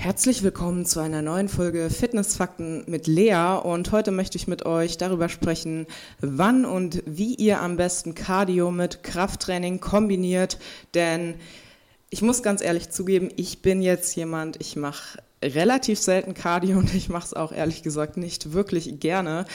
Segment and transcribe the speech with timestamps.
[0.00, 3.60] Herzlich willkommen zu einer neuen Folge Fitnessfakten mit Lea.
[3.62, 5.86] Und heute möchte ich mit euch darüber sprechen,
[6.20, 10.58] wann und wie ihr am besten Cardio mit Krafttraining kombiniert,
[10.94, 11.34] denn
[12.08, 16.94] ich muss ganz ehrlich zugeben, ich bin jetzt jemand, ich mache relativ selten Cardio und
[16.94, 19.46] ich mache es auch ehrlich gesagt nicht wirklich gerne.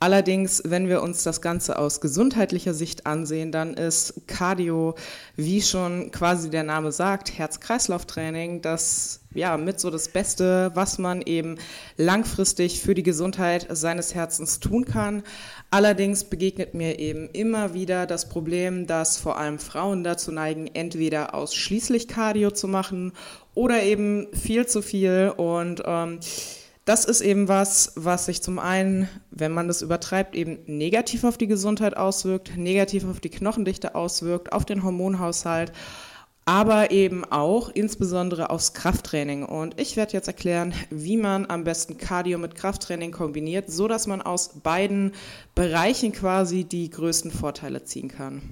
[0.00, 4.94] Allerdings, wenn wir uns das Ganze aus gesundheitlicher Sicht ansehen, dann ist Cardio,
[5.36, 11.22] wie schon quasi der Name sagt, Herz-Kreislauf-Training, das ja mit so das Beste, was man
[11.22, 11.56] eben
[11.96, 15.22] langfristig für die Gesundheit seines Herzens tun kann.
[15.70, 21.34] Allerdings begegnet mir eben immer wieder das Problem, dass vor allem Frauen dazu neigen, entweder
[21.34, 23.12] ausschließlich Cardio zu machen
[23.54, 25.32] oder eben viel zu viel.
[25.36, 26.20] Und ähm,
[26.84, 31.38] das ist eben was, was sich zum einen, wenn man das übertreibt, eben negativ auf
[31.38, 35.72] die Gesundheit auswirkt, negativ auf die Knochendichte auswirkt, auf den Hormonhaushalt,
[36.44, 39.44] aber eben auch insbesondere aufs Krafttraining.
[39.44, 44.06] Und ich werde jetzt erklären, wie man am besten Cardio mit Krafttraining kombiniert, so dass
[44.06, 45.12] man aus beiden
[45.54, 48.42] Bereichen quasi die größten Vorteile ziehen kann.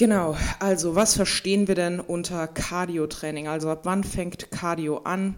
[0.00, 3.48] Genau, also was verstehen wir denn unter Cardio-Training?
[3.48, 5.36] Also ab wann fängt Cardio an?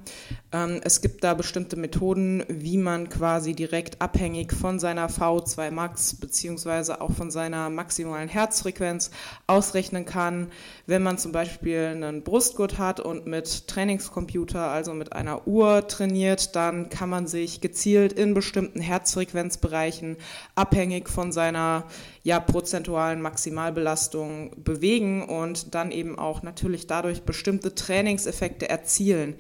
[0.53, 6.15] Ähm, es gibt da bestimmte Methoden, wie man quasi direkt abhängig von seiner V2 Max
[6.15, 9.11] beziehungsweise auch von seiner maximalen Herzfrequenz
[9.49, 10.53] ausrechnen kann.
[10.87, 16.55] Wenn man zum Beispiel einen Brustgurt hat und mit Trainingscomputer, also mit einer Uhr trainiert,
[16.55, 20.19] dann kann man sich gezielt in bestimmten Herzfrequenzbereichen
[20.55, 21.89] abhängig von seiner
[22.23, 29.35] ja, prozentualen Maximalbelastung bewegen und dann eben auch natürlich dadurch bestimmte Trainingseffekte erzielen.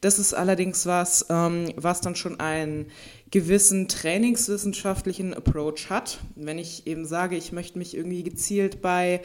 [0.00, 2.86] Das ist allerdings was, ähm, was dann schon einen
[3.30, 6.20] gewissen trainingswissenschaftlichen Approach hat.
[6.34, 9.20] Wenn ich eben sage, ich möchte mich irgendwie gezielt bei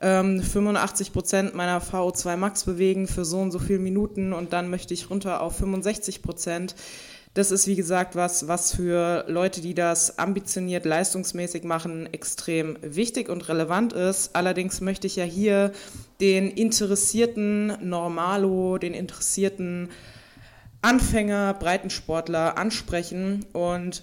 [0.00, 4.68] 85 ähm, Prozent meiner VO2 Max bewegen für so und so viele Minuten und dann
[4.68, 6.74] möchte ich runter auf 65 Prozent,
[7.36, 13.28] das ist, wie gesagt, was, was für Leute, die das ambitioniert leistungsmäßig machen, extrem wichtig
[13.28, 14.34] und relevant ist.
[14.34, 15.72] Allerdings möchte ich ja hier
[16.18, 19.90] den interessierten Normalo, den interessierten
[20.80, 24.02] Anfänger, Breitensportler ansprechen und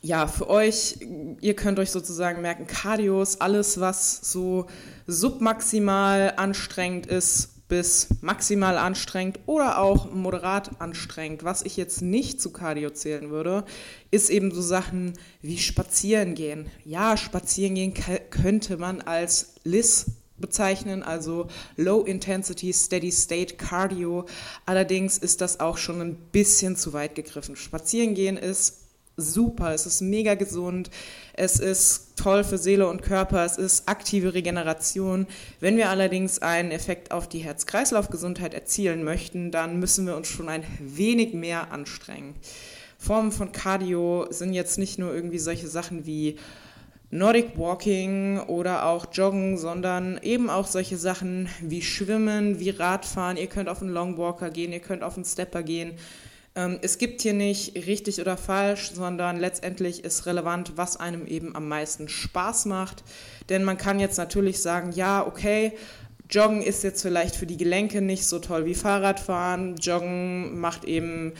[0.00, 1.00] ja, für euch,
[1.42, 4.68] ihr könnt euch sozusagen merken, Cardios, alles, was so
[5.06, 11.44] submaximal anstrengend ist, bis maximal anstrengend oder auch moderat anstrengend.
[11.44, 13.64] Was ich jetzt nicht zu Cardio zählen würde,
[14.10, 15.12] ist eben so Sachen
[15.42, 16.70] wie Spazieren gehen.
[16.84, 17.94] Ja, Spazieren gehen
[18.30, 20.06] könnte man als LIS
[20.38, 24.26] bezeichnen, also Low Intensity Steady State Cardio.
[24.66, 27.56] Allerdings ist das auch schon ein bisschen zu weit gegriffen.
[27.56, 28.87] Spazieren gehen ist
[29.18, 30.88] super, es ist mega gesund,
[31.34, 35.26] es ist toll für Seele und Körper, es ist aktive Regeneration.
[35.60, 40.48] Wenn wir allerdings einen Effekt auf die Herz-Kreislauf-Gesundheit erzielen möchten, dann müssen wir uns schon
[40.48, 42.34] ein wenig mehr anstrengen.
[42.96, 46.36] Formen von Cardio sind jetzt nicht nur irgendwie solche Sachen wie
[47.10, 53.38] Nordic Walking oder auch Joggen, sondern eben auch solche Sachen wie Schwimmen, wie Radfahren.
[53.38, 55.92] Ihr könnt auf einen Longwalker gehen, ihr könnt auf einen Stepper gehen.
[56.58, 61.54] Ähm, es gibt hier nicht richtig oder falsch, sondern letztendlich ist relevant, was einem eben
[61.54, 63.04] am meisten Spaß macht.
[63.48, 65.72] Denn man kann jetzt natürlich sagen, ja, okay,
[66.28, 69.76] Joggen ist jetzt vielleicht für die Gelenke nicht so toll wie Fahrradfahren.
[69.76, 71.32] Joggen macht eben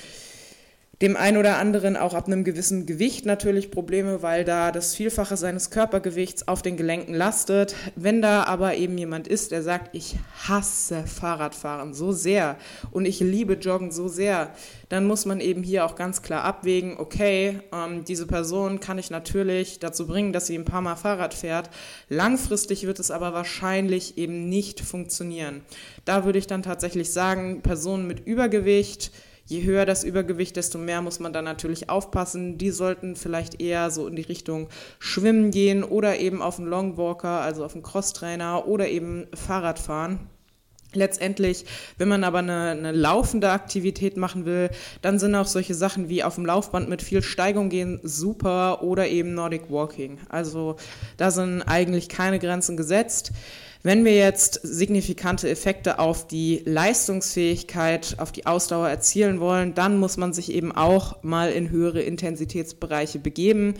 [1.00, 5.36] dem einen oder anderen auch ab einem gewissen Gewicht natürlich Probleme, weil da das Vielfache
[5.36, 7.76] seines Körpergewichts auf den Gelenken lastet.
[7.94, 10.16] Wenn da aber eben jemand ist, der sagt, ich
[10.48, 12.56] hasse Fahrradfahren so sehr
[12.90, 14.52] und ich liebe Joggen so sehr,
[14.88, 19.10] dann muss man eben hier auch ganz klar abwägen, okay, ähm, diese Person kann ich
[19.10, 21.70] natürlich dazu bringen, dass sie ein paar Mal Fahrrad fährt.
[22.08, 25.62] Langfristig wird es aber wahrscheinlich eben nicht funktionieren.
[26.04, 29.12] Da würde ich dann tatsächlich sagen, Personen mit Übergewicht,
[29.48, 32.58] je höher das Übergewicht, desto mehr muss man dann natürlich aufpassen.
[32.58, 37.40] Die sollten vielleicht eher so in die Richtung Schwimmen gehen oder eben auf einen Longwalker,
[37.40, 40.20] also auf einen Crosstrainer oder eben Fahrrad fahren.
[40.94, 41.66] Letztendlich,
[41.98, 44.70] wenn man aber eine, eine, laufende Aktivität machen will,
[45.02, 49.06] dann sind auch solche Sachen wie auf dem Laufband mit viel Steigung gehen super oder
[49.06, 50.18] eben Nordic Walking.
[50.30, 50.76] Also
[51.18, 53.32] da sind eigentlich keine Grenzen gesetzt.
[53.84, 60.16] Wenn wir jetzt signifikante Effekte auf die Leistungsfähigkeit, auf die Ausdauer erzielen wollen, dann muss
[60.16, 63.74] man sich eben auch mal in höhere Intensitätsbereiche begeben.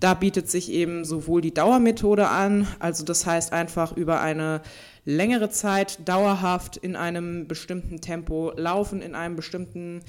[0.00, 4.62] Da bietet sich eben sowohl die Dauermethode an, also das heißt einfach über eine
[5.04, 10.00] längere Zeit dauerhaft in einem bestimmten Tempo laufen, in einem bestimmten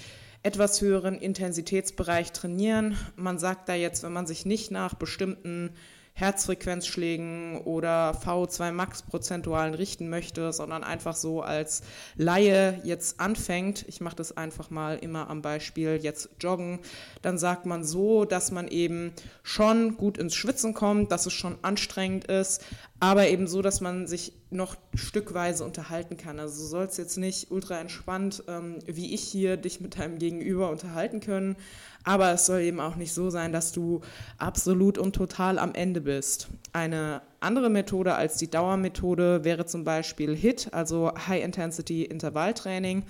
[0.41, 2.97] etwas höheren Intensitätsbereich trainieren.
[3.17, 5.71] Man sagt da jetzt, wenn man sich nicht nach bestimmten
[6.15, 11.81] Herzfrequenzschlägen oder VO2 Max prozentualen richten möchte, sondern einfach so als
[12.15, 16.79] Laie jetzt anfängt, ich mache das einfach mal immer am Beispiel jetzt joggen,
[17.23, 21.57] dann sagt man so, dass man eben schon gut ins Schwitzen kommt, dass es schon
[21.63, 22.63] anstrengend ist,
[22.99, 26.39] aber eben so, dass man sich noch stückweise unterhalten kann.
[26.39, 30.69] Also du sollst jetzt nicht ultra entspannt, ähm, wie ich hier, dich mit deinem Gegenüber
[30.69, 31.57] unterhalten können,
[32.03, 34.01] aber es soll eben auch nicht so sein, dass du
[34.37, 36.47] absolut und total am Ende bist.
[36.71, 43.03] Eine andere Methode als die Dauermethode wäre zum Beispiel HIT, also High Intensity Intervalltraining.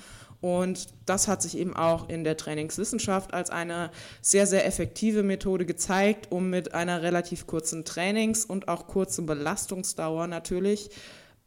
[0.43, 3.91] Und das hat sich eben auch in der Trainingswissenschaft als eine
[4.21, 10.27] sehr, sehr effektive Methode gezeigt, um mit einer relativ kurzen Trainings- und auch kurzen Belastungsdauer
[10.27, 10.89] natürlich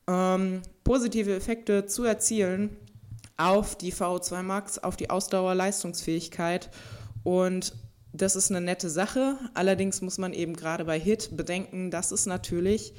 [0.09, 2.75] ähm, positive Effekte zu erzielen
[3.37, 6.71] auf die VO2 Max, auf die Ausdauerleistungsfähigkeit
[7.23, 7.75] und
[8.15, 9.37] das ist eine nette Sache.
[9.53, 12.95] Allerdings muss man eben gerade bei HIT bedenken, dass es natürlich,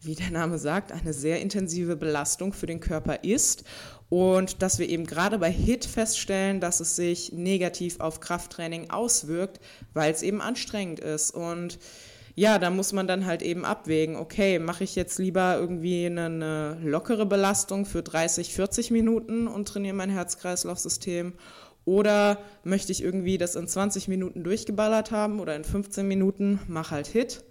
[0.00, 3.64] wie der Name sagt, eine sehr intensive Belastung für den Körper ist
[4.14, 9.58] und dass wir eben gerade bei HIT feststellen, dass es sich negativ auf Krafttraining auswirkt,
[9.92, 11.32] weil es eben anstrengend ist.
[11.32, 11.80] Und
[12.36, 16.26] ja, da muss man dann halt eben abwägen, okay, mache ich jetzt lieber irgendwie eine,
[16.26, 21.32] eine lockere Belastung für 30, 40 Minuten und trainiere mein Herz-Kreislauf-System?
[21.84, 26.92] Oder möchte ich irgendwie das in 20 Minuten durchgeballert haben oder in 15 Minuten, mach
[26.92, 27.42] halt Hit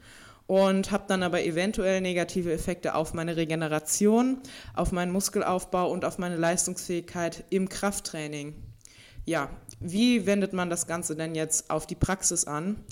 [0.48, 4.40] und habe dann aber eventuell negative Effekte auf meine Regeneration,
[4.74, 8.56] auf meinen Muskelaufbau und auf meine Leistungsfähigkeit im Krafttraining.
[9.26, 9.50] Ja,
[9.80, 12.84] wie wendet man das Ganze denn jetzt auf die Praxis an?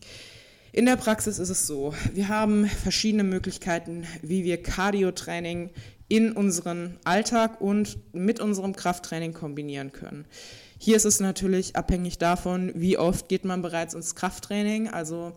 [0.72, 5.72] In der Praxis ist es so, wir haben verschiedene Möglichkeiten, wie wir Cardio-Training
[6.08, 10.26] in unseren Alltag und mit unserem Krafttraining kombinieren können.
[10.84, 14.88] Hier ist es natürlich abhängig davon, wie oft geht man bereits ins Krafttraining.
[14.90, 15.34] Also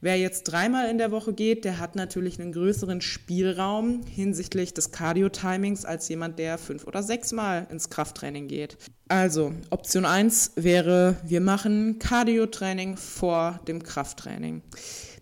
[0.00, 4.90] wer jetzt dreimal in der Woche geht, der hat natürlich einen größeren Spielraum hinsichtlich des
[4.90, 8.76] Cardio-Timings als jemand, der fünf oder sechsmal ins Krafttraining geht.
[9.06, 14.62] Also Option 1 wäre, wir machen Cardio-Training vor dem Krafttraining.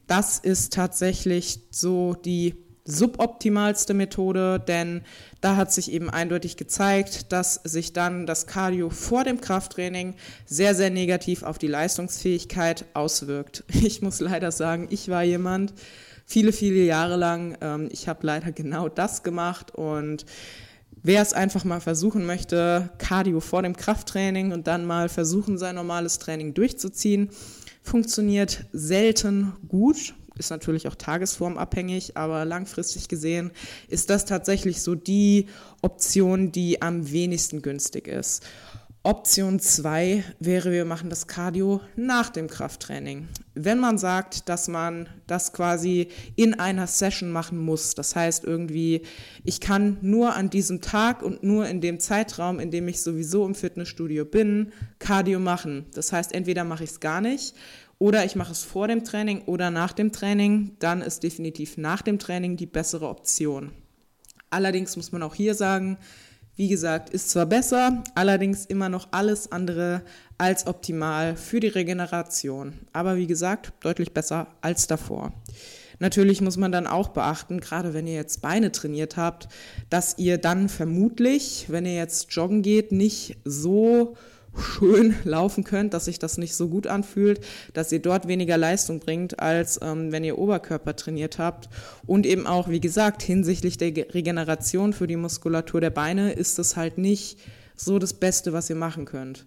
[0.07, 5.03] Das ist tatsächlich so die suboptimalste Methode, denn
[5.41, 10.15] da hat sich eben eindeutig gezeigt, dass sich dann das Cardio vor dem Krafttraining
[10.47, 13.65] sehr, sehr negativ auf die Leistungsfähigkeit auswirkt.
[13.87, 15.73] Ich muss leider sagen, ich war jemand,
[16.25, 20.27] viele, viele Jahre lang, ähm, ich habe leider genau das gemacht und
[21.03, 25.77] wer es einfach mal versuchen möchte, Cardio vor dem Krafttraining und dann mal versuchen, sein
[25.77, 27.31] normales Training durchzuziehen,
[27.83, 33.51] funktioniert selten gut, ist natürlich auch tagesformabhängig, aber langfristig gesehen
[33.89, 35.47] ist das tatsächlich so die
[35.83, 38.45] Option, die am wenigsten günstig ist.
[39.07, 43.29] Option 2 wäre, wir machen das Cardio nach dem Krafttraining.
[43.55, 49.03] Wenn man sagt, dass man das quasi in einer Session machen muss, das heißt irgendwie,
[49.45, 53.47] ich kann nur an diesem Tag und nur in dem Zeitraum, in dem ich sowieso
[53.47, 55.87] im Fitnessstudio bin, Cardio machen.
[55.95, 57.55] Das heißt, entweder mache ich es gar nicht
[57.99, 62.03] oder ich mache es vor dem Training oder nach dem Training, dann ist definitiv nach
[62.03, 63.73] dem Training die bessere Option.
[64.51, 65.99] Allerdings muss man auch hier sagen,
[66.57, 70.03] wie gesagt, ist zwar besser, allerdings immer noch alles andere
[70.39, 72.75] als optimal für die Regeneration.
[72.95, 75.35] Aber wie gesagt, deutlich besser als davor.
[75.99, 79.49] Natürlich muss man dann auch beachten, gerade wenn ihr jetzt Beine trainiert habt,
[79.91, 84.17] dass ihr dann vermutlich, wenn ihr jetzt joggen geht, nicht so
[84.59, 87.41] schön laufen könnt, dass sich das nicht so gut anfühlt,
[87.73, 91.69] dass ihr dort weniger Leistung bringt, als ähm, wenn ihr Oberkörper trainiert habt.
[92.07, 96.77] Und eben auch, wie gesagt, hinsichtlich der Regeneration für die Muskulatur der Beine ist es
[96.77, 97.39] halt nicht
[97.77, 99.45] so das Beste, was ihr machen könnt.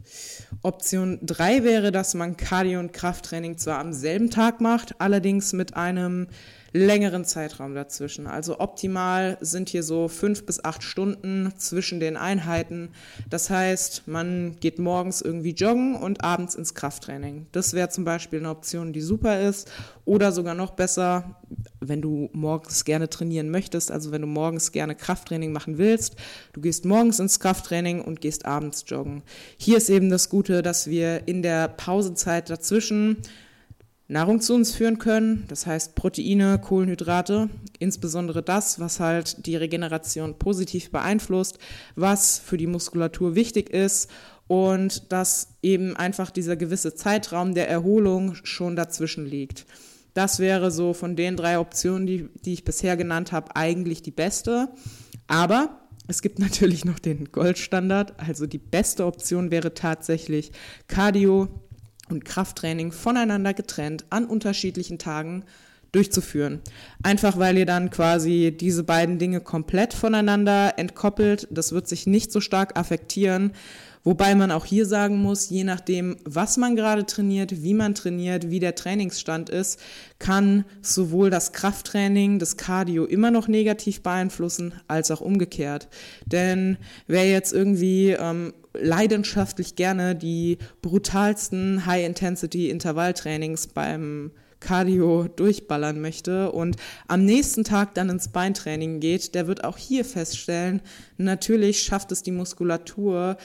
[0.61, 5.75] Option 3 wäre, dass man Cardio- und Krafttraining zwar am selben Tag macht, allerdings mit
[5.75, 6.27] einem
[6.71, 8.27] längeren Zeitraum dazwischen.
[8.27, 12.89] Also optimal sind hier so fünf bis acht Stunden zwischen den Einheiten.
[13.29, 17.47] Das heißt, man geht morgens irgendwie joggen und abends ins Krafttraining.
[17.51, 19.71] Das wäre zum Beispiel eine Option, die super ist.
[20.05, 21.35] Oder sogar noch besser,
[21.79, 26.15] wenn du morgens gerne trainieren möchtest, also wenn du morgens gerne Krafttraining machen willst,
[26.53, 29.21] du gehst morgens ins Krafttraining und gehst abends joggen.
[29.57, 33.17] Hier ist eben das Gute, dass wir in der Pausenzeit dazwischen
[34.11, 37.47] Nahrung zu uns führen können, das heißt Proteine, Kohlenhydrate,
[37.77, 41.59] insbesondere das, was halt die Regeneration positiv beeinflusst,
[41.95, 44.09] was für die Muskulatur wichtig ist
[44.47, 49.67] und dass eben einfach dieser gewisse Zeitraum der Erholung schon dazwischen liegt.
[50.15, 54.09] Das wäre so von den drei Optionen, die, die ich bisher genannt habe, eigentlich die
[54.09, 54.69] beste.
[55.27, 58.19] Aber es gibt natürlich noch den Goldstandard.
[58.19, 60.51] Also die beste Option wäre tatsächlich
[60.87, 61.47] Cardio,
[62.09, 65.43] und Krafttraining voneinander getrennt an unterschiedlichen Tagen
[65.91, 66.59] durchzuführen.
[67.03, 71.47] Einfach weil ihr dann quasi diese beiden Dinge komplett voneinander entkoppelt.
[71.51, 73.53] Das wird sich nicht so stark affektieren.
[74.03, 78.49] Wobei man auch hier sagen muss, je nachdem, was man gerade trainiert, wie man trainiert,
[78.49, 79.79] wie der Trainingsstand ist,
[80.19, 85.89] kann sowohl das Krafttraining, das Cardio immer noch negativ beeinflussen, als auch umgekehrt.
[86.25, 96.75] Denn wer jetzt irgendwie ähm, leidenschaftlich gerne die brutalsten High-Intensity-Intervalltrainings beim Cardio durchballern möchte und
[97.07, 100.81] am nächsten Tag dann ins Beintraining geht, der wird auch hier feststellen,
[101.17, 103.37] natürlich schafft es die Muskulatur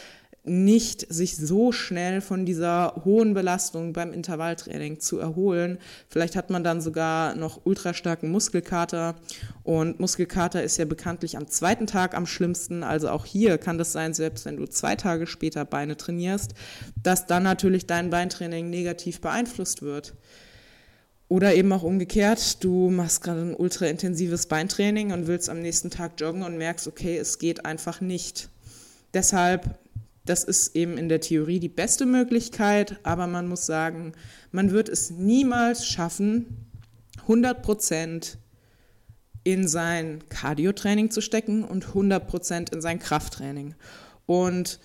[0.45, 5.79] nicht sich so schnell von dieser hohen Belastung beim Intervalltraining zu erholen.
[6.09, 9.15] Vielleicht hat man dann sogar noch ultra starken Muskelkater
[9.63, 12.83] und Muskelkater ist ja bekanntlich am zweiten Tag am schlimmsten.
[12.83, 16.53] Also auch hier kann das sein, selbst wenn du zwei Tage später Beine trainierst,
[17.03, 20.13] dass dann natürlich dein Beintraining negativ beeinflusst wird.
[21.29, 25.89] Oder eben auch umgekehrt, du machst gerade ein ultra intensives Beintraining und willst am nächsten
[25.89, 28.51] Tag joggen und merkst, okay, es geht einfach nicht.
[29.15, 29.79] Deshalb,
[30.25, 34.13] das ist eben in der Theorie die beste Möglichkeit, aber man muss sagen,
[34.53, 36.71] man wird es niemals schaffen,
[37.23, 38.39] 100 Prozent
[39.45, 43.75] in sein Cardio-Training zu stecken und 100 Prozent in sein Krafttraining.
[44.25, 44.81] Und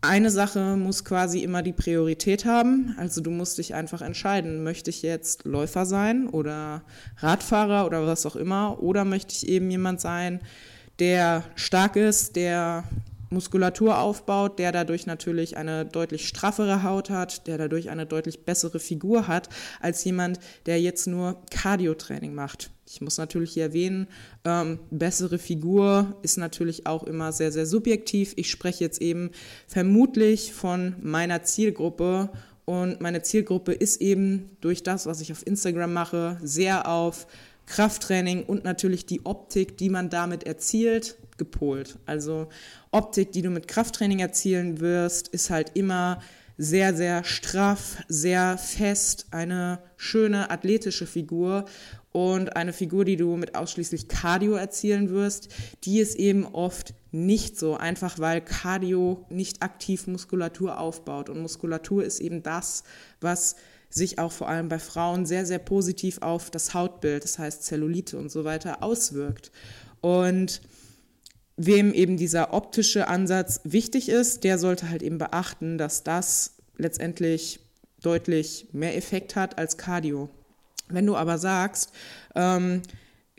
[0.00, 2.94] eine Sache muss quasi immer die Priorität haben.
[2.98, 6.82] Also du musst dich einfach entscheiden, möchte ich jetzt Läufer sein oder
[7.18, 10.40] Radfahrer oder was auch immer, oder möchte ich eben jemand sein,
[10.98, 12.84] der stark ist, der
[13.32, 18.78] Muskulatur aufbaut, der dadurch natürlich eine deutlich straffere Haut hat, der dadurch eine deutlich bessere
[18.78, 19.48] Figur hat,
[19.80, 22.70] als jemand, der jetzt nur Cardio-Training macht.
[22.86, 24.06] Ich muss natürlich hier erwähnen,
[24.44, 28.34] ähm, bessere Figur ist natürlich auch immer sehr, sehr subjektiv.
[28.36, 29.30] Ich spreche jetzt eben
[29.66, 32.30] vermutlich von meiner Zielgruppe
[32.64, 37.26] und meine Zielgruppe ist eben durch das, was ich auf Instagram mache, sehr auf
[37.66, 41.98] Krafttraining und natürlich die Optik, die man damit erzielt, gepolt.
[42.06, 42.48] Also
[42.90, 46.20] Optik, die du mit Krafttraining erzielen wirst, ist halt immer
[46.58, 51.64] sehr, sehr straff, sehr fest, eine schöne athletische Figur
[52.12, 55.48] und eine Figur, die du mit ausschließlich Cardio erzielen wirst,
[55.84, 61.30] die ist eben oft nicht so, einfach weil Cardio nicht aktiv Muskulatur aufbaut.
[61.30, 62.84] Und Muskulatur ist eben das,
[63.20, 63.56] was
[63.88, 68.18] sich auch vor allem bei Frauen sehr, sehr positiv auf das Hautbild, das heißt Zellulite
[68.18, 69.50] und so weiter, auswirkt.
[70.00, 70.60] Und
[71.66, 77.60] wem eben dieser optische Ansatz wichtig ist, der sollte halt eben beachten, dass das letztendlich
[78.02, 80.28] deutlich mehr Effekt hat als Cardio.
[80.88, 81.92] Wenn du aber sagst,
[82.34, 82.82] ähm,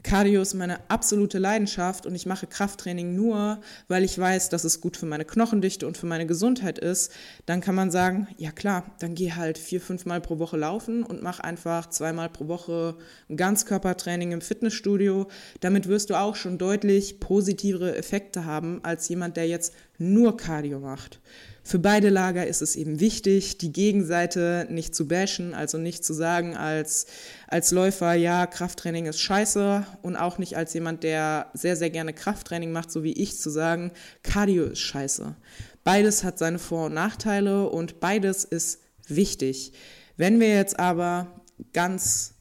[0.03, 4.81] Cardio ist meine absolute Leidenschaft und ich mache Krafttraining nur, weil ich weiß, dass es
[4.81, 7.12] gut für meine Knochendichte und für meine Gesundheit ist,
[7.45, 11.03] dann kann man sagen, ja klar, dann geh halt vier, fünf Mal pro Woche laufen
[11.03, 12.98] und mach einfach zweimal pro Woche
[13.29, 15.27] ein Ganzkörpertraining im Fitnessstudio.
[15.62, 20.79] Damit wirst du auch schon deutlich positivere Effekte haben als jemand, der jetzt nur Cardio
[20.79, 21.22] macht.
[21.65, 26.13] Für beide Lager ist es eben wichtig, die Gegenseite nicht zu bashen, also nicht zu
[26.13, 27.05] sagen als,
[27.48, 32.13] als Läufer, ja, Krafttraining ist scheiße und auch nicht als jemand, der sehr, sehr gerne
[32.13, 33.91] Krafttraining macht, so wie ich, zu sagen,
[34.24, 35.36] Cardio ist scheiße.
[35.86, 39.72] Beides hat seine Vor- und Nachteile und beides ist wichtig.
[40.17, 41.41] Wenn wir jetzt aber
[41.72, 42.34] ganz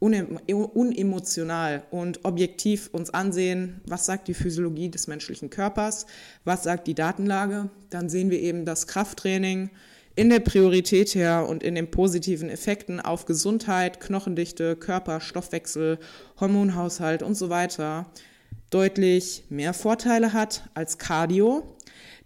[0.00, 6.06] unemotional und objektiv uns ansehen, was sagt die Physiologie des menschlichen Körpers,
[6.44, 9.70] was sagt die Datenlage, dann sehen wir eben, dass Krafttraining
[10.14, 15.98] in der Priorität her und in den positiven Effekten auf Gesundheit, Knochendichte, Körper, Stoffwechsel,
[16.40, 18.06] Hormonhaushalt und so weiter
[18.70, 21.76] deutlich mehr Vorteile hat als Cardio.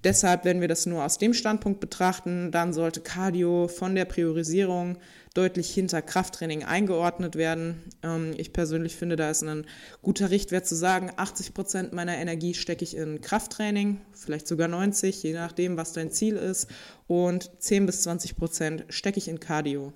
[0.05, 4.97] Deshalb, wenn wir das nur aus dem Standpunkt betrachten, dann sollte Cardio von der Priorisierung
[5.35, 7.83] deutlich hinter Krafttraining eingeordnet werden.
[8.03, 9.67] Ähm, ich persönlich finde, da ist ein
[10.03, 15.23] guter Richtwert zu sagen, 80 Prozent meiner Energie stecke ich in Krafttraining, vielleicht sogar 90,
[15.23, 16.69] je nachdem, was dein Ziel ist,
[17.07, 19.93] und 10 bis 20 Prozent stecke ich in Cardio.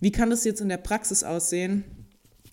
[0.00, 1.84] Wie kann das jetzt in der Praxis aussehen?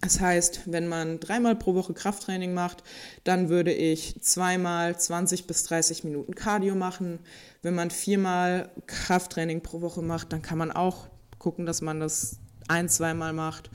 [0.02, 2.84] Das heißt, wenn man dreimal pro Woche Krafttraining macht,
[3.26, 7.20] dann würde ich zweimal 20 bis 30 Minuten Cardio machen.
[7.62, 11.09] Wenn man viermal Krafttraining pro Woche macht, dann kann man auch
[11.40, 13.72] gucken, dass man das ein, zweimal macht.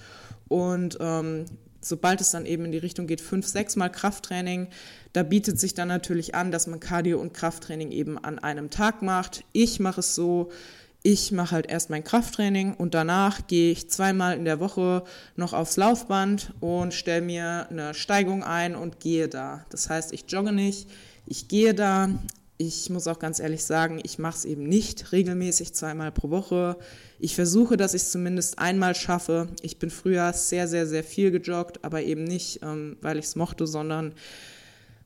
[0.49, 1.47] Und ähm,
[1.81, 4.69] sobald es dann eben in die Richtung geht, fünf, sechs Mal Krafttraining,
[5.13, 9.03] da bietet sich dann natürlich an, dass man Cardio und Krafttraining eben an einem Tag
[9.03, 9.45] macht.
[9.53, 10.51] Ich mache es so,
[11.03, 15.05] ich mache halt erst mein Krafttraining und danach gehe ich zweimal in der Woche
[15.37, 19.67] noch aufs Laufband und stelle mir eine Steigung ein und gehe da.
[19.71, 20.89] Das heißt, ich jogge nicht,
[21.27, 22.09] ich gehe da,
[22.57, 26.77] ich muss auch ganz ehrlich sagen, ich mache es eben nicht regelmäßig zweimal pro Woche.
[27.19, 29.49] Ich versuche, dass ich es zumindest einmal schaffe.
[29.63, 33.37] Ich bin früher sehr, sehr, sehr viel gejoggt, aber eben nicht, ähm, weil ich es
[33.37, 34.15] mochte, sondern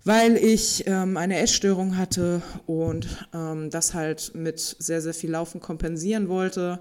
[0.04, 5.60] weil ich ähm, eine Essstörung hatte und ähm, das halt mit sehr, sehr viel Laufen
[5.60, 6.80] kompensieren wollte.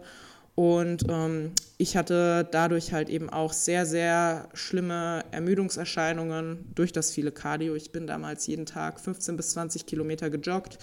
[0.58, 7.32] Und ähm, ich hatte dadurch halt eben auch sehr, sehr schlimme Ermüdungserscheinungen durch das viele
[7.32, 7.76] Cardio.
[7.76, 10.80] Ich bin damals jeden Tag 15 bis 20 Kilometer gejoggt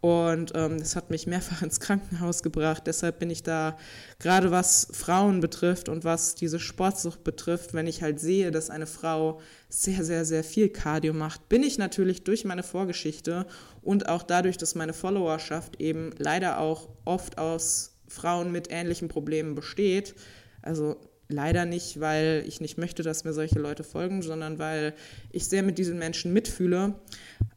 [0.00, 2.84] und ähm, das hat mich mehrfach ins Krankenhaus gebracht.
[2.86, 3.76] Deshalb bin ich da,
[4.20, 8.86] gerade was Frauen betrifft und was diese Sportsucht betrifft, wenn ich halt sehe, dass eine
[8.86, 13.46] Frau sehr, sehr, sehr viel Cardio macht, bin ich natürlich durch meine Vorgeschichte
[13.82, 19.54] und auch dadurch, dass meine Followerschaft eben leider auch oft aus Frauen mit ähnlichen Problemen
[19.54, 20.14] besteht.
[20.62, 20.96] Also
[21.28, 24.94] leider nicht, weil ich nicht möchte, dass mir solche Leute folgen, sondern weil
[25.30, 26.94] ich sehr mit diesen Menschen mitfühle,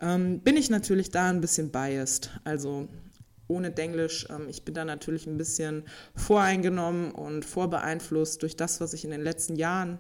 [0.02, 2.32] ähm, bin ich natürlich da ein bisschen biased.
[2.44, 2.88] Also
[3.48, 5.84] ohne Denglisch, ähm, ich bin da natürlich ein bisschen
[6.16, 10.00] voreingenommen und vorbeeinflusst durch das, was ich in den letzten Jahren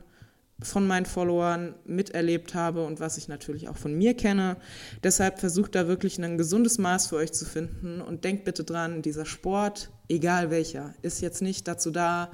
[0.63, 4.57] von meinen Followern miterlebt habe und was ich natürlich auch von mir kenne.
[5.03, 9.01] Deshalb versucht da wirklich ein gesundes Maß für euch zu finden und denkt bitte dran,
[9.01, 12.29] dieser Sport, egal welcher, ist jetzt nicht dazu da,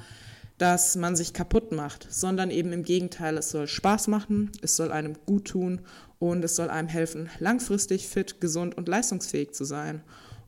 [0.57, 4.91] dass man sich kaputt macht, sondern eben im Gegenteil, es soll Spaß machen, es soll
[4.91, 5.81] einem gut tun
[6.17, 10.01] und es soll einem helfen, langfristig fit, gesund und leistungsfähig zu sein.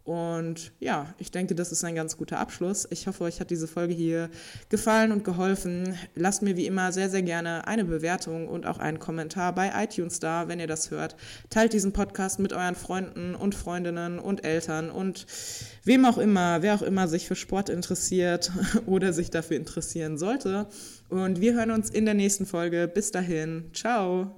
[0.09, 2.87] Und ja, ich denke, das ist ein ganz guter Abschluss.
[2.89, 4.31] Ich hoffe, euch hat diese Folge hier
[4.69, 5.95] gefallen und geholfen.
[6.15, 10.19] Lasst mir wie immer sehr, sehr gerne eine Bewertung und auch einen Kommentar bei iTunes
[10.19, 11.15] da, wenn ihr das hört.
[11.51, 15.27] Teilt diesen Podcast mit euren Freunden und Freundinnen und Eltern und
[15.83, 18.51] wem auch immer, wer auch immer sich für Sport interessiert
[18.87, 20.65] oder sich dafür interessieren sollte.
[21.09, 22.87] Und wir hören uns in der nächsten Folge.
[22.91, 24.35] Bis dahin, ciao.